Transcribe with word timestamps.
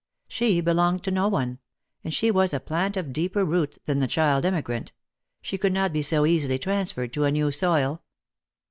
She 0.27 0.61
belonged 0.61 1.03
to 1.03 1.11
no 1.11 1.27
one; 1.27 1.59
and 2.03 2.11
she 2.11 2.31
was 2.31 2.55
a 2.55 2.59
plant 2.59 2.97
of 2.97 3.13
deeper 3.13 3.45
root 3.45 3.77
than 3.85 3.99
the 3.99 4.07
child 4.07 4.45
emigrant; 4.47 4.93
she 5.43 5.59
could 5.59 5.73
not 5.73 5.93
be 5.93 6.01
so 6.01 6.25
easily 6.25 6.57
transferred 6.57 7.13
to 7.13 7.25
a 7.25 7.31
new 7.31 7.51
soil. 7.51 8.01